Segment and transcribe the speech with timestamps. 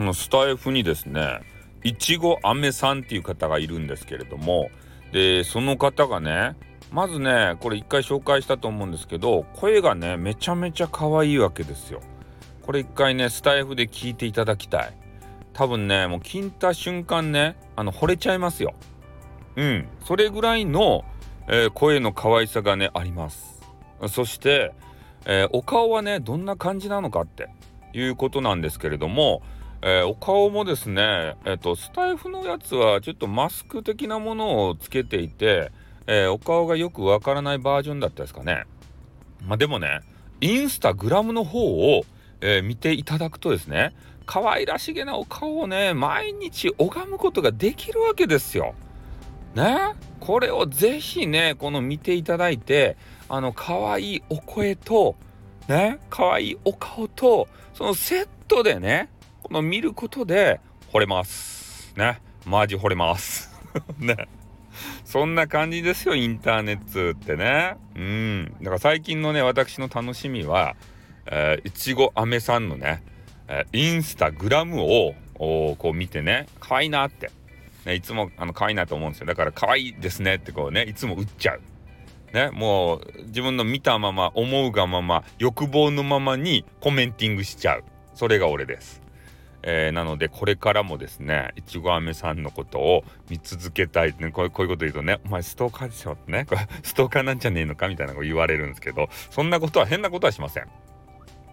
[0.00, 1.40] のスタイフにですね
[1.82, 4.70] いちごあめさんっていう方がいるんですけれども
[5.12, 6.56] でその方がね
[6.92, 12.00] まずねこれ一回紹介したと思うんですけど声がねめちゃめちゃ可愛いわけですよ。
[12.62, 14.96] これ一回ねスタイフで聞いていただきたい。
[15.52, 18.74] 多分ねもう聞いた瞬間ねあの惚れちゃいますよ。
[19.56, 21.04] うんそれぐらいの、
[21.48, 23.60] えー、声の可愛さがねあります。
[24.08, 24.72] そして、
[25.26, 27.48] えー、お顔はねどんな感じなのかって
[27.92, 29.42] いうことなんですけれども、
[29.82, 35.72] えー、お顔もですね、えーと、スタイフのやつはちょっとマスク的なものをつけていて、
[36.06, 38.64] えー、お顔がよくわからないバージョンだったですかね。
[39.46, 40.00] まあ、でもね
[40.42, 42.04] インスタグラムの方を、
[42.42, 43.94] え、見ていただくとですね
[44.26, 48.74] 可愛らしげなお顔をね毎日拝むことができるわけですよ。
[49.54, 49.94] ね？
[50.20, 52.96] これをぜひねこの見ていただいて
[53.28, 55.16] あの可愛いお声と
[55.68, 55.98] ね？
[56.10, 59.08] 可愛いお顔とそのセットでね
[59.50, 60.60] この見ることで
[60.92, 61.92] 惚れます。
[61.96, 62.20] ね。
[62.46, 63.50] マジ惚れます。
[63.98, 64.28] ね。
[65.04, 67.74] そんな感じですよインターネットってね。
[67.96, 68.54] うん。
[68.60, 70.76] だから最近のね私の楽しみは、
[71.26, 73.02] えー、いちごあめさんのね、
[73.48, 77.32] えー、インスタグラムをこう見てね可愛いなって、
[77.86, 79.26] ね、いつもあの可愛いなと思うんですよ。
[79.26, 81.60] だから可愛いですねってこうねいつも打っちゃう。
[82.32, 87.84] ね、もう自分の見たまま思うがまま欲望のままにコメンティングしちゃう。
[88.14, 89.09] それが俺です。
[89.62, 96.46] えー、なのでこれからもですねいちごあめさんのことを見続けたいねこういうこと言うとね「お前ストーカーでしょ」ってね
[96.82, 100.68] ストーカーなんじゃねえのかみたいなこと言われるんですけどそんなことは変なことはしません。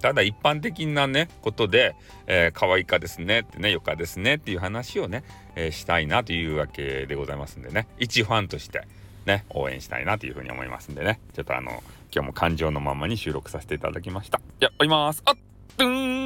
[0.00, 1.94] ただ一般的なねことで、
[2.26, 5.22] えー、可愛いかですねってねよかですねっていう話をね、
[5.54, 8.82] えー、したいなというわけでございますんでね一ファンとして
[9.26, 14.40] ね応援したいなというふうに思いますんでねちょっとあの今日も感情のままに収録させていただきました。
[14.60, 15.22] じゃあ、おります。
[15.24, 15.34] あっ、
[15.78, 16.21] ドゥーン